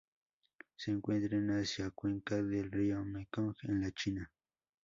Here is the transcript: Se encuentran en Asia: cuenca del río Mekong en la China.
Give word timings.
Se 0.77 0.89
encuentran 0.89 1.43
en 1.43 1.59
Asia: 1.61 1.91
cuenca 1.91 2.41
del 2.41 2.71
río 2.71 3.05
Mekong 3.05 3.53
en 3.61 3.81
la 3.81 3.91
China. 3.91 4.31